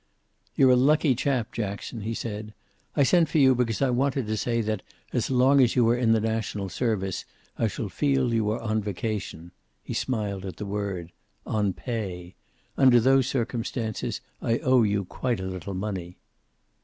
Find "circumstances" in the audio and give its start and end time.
13.27-14.21